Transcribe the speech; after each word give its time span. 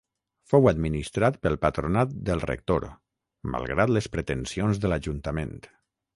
Fou 0.51 0.69
administrat 0.69 1.37
pel 1.43 1.57
patronat 1.65 2.15
del 2.31 2.41
rector, 2.47 2.89
malgrat 3.57 3.95
les 3.99 4.11
pretensions 4.17 4.83
de 4.87 4.95
l'Ajuntament. 4.95 5.55